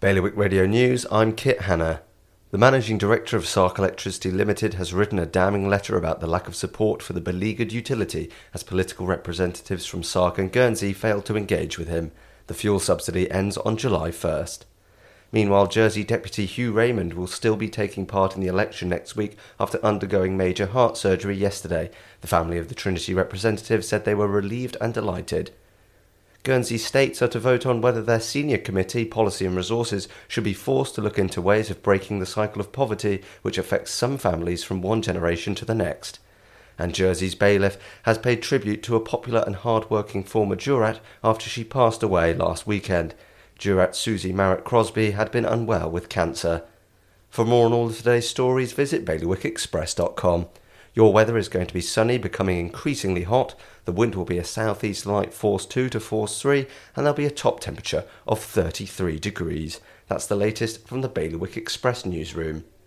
[0.00, 2.02] Bailiwick Radio News, I'm Kit Hanna.
[2.52, 6.46] The managing director of Sark Electricity Limited has written a damning letter about the lack
[6.46, 11.36] of support for the beleaguered utility as political representatives from Sark and Guernsey failed to
[11.36, 12.12] engage with him.
[12.46, 14.60] The fuel subsidy ends on July 1st.
[15.32, 19.36] Meanwhile, Jersey Deputy Hugh Raymond will still be taking part in the election next week
[19.58, 21.90] after undergoing major heart surgery yesterday.
[22.20, 25.50] The family of the Trinity representative said they were relieved and delighted.
[26.48, 30.54] Guernsey states are to vote on whether their senior committee, Policy and Resources, should be
[30.54, 34.64] forced to look into ways of breaking the cycle of poverty which affects some families
[34.64, 36.20] from one generation to the next.
[36.78, 41.64] And Jersey's bailiff has paid tribute to a popular and hard-working former jurat after she
[41.64, 43.14] passed away last weekend.
[43.58, 46.62] Jurat Susie Marrett Crosby had been unwell with cancer.
[47.28, 50.46] For more on all of today's stories, visit bailiwickexpress.com.
[50.98, 53.54] Your weather is going to be sunny, becoming increasingly hot.
[53.84, 56.66] The wind will be a southeast light force 2 to force 3,
[56.96, 59.80] and there'll be a top temperature of 33 degrees.
[60.08, 62.64] That's the latest from the Bailiwick Express newsroom.